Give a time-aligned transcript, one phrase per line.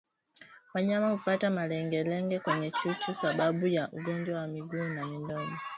[0.73, 5.57] Wanyama hupata malengelenge kwenye chuchu sababu ya ugonjwa wa miguu na midomo